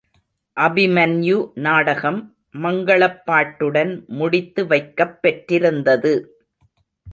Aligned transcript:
அபிமன்யு 0.57 1.51
நாடகம் 1.57 2.19
மங்களப் 2.57 3.19
பாட்டுடன் 3.25 4.03
முடித்து 4.07 4.67
வைக்கப் 4.67 5.21
பெற்றிருந்தது. 5.21 6.13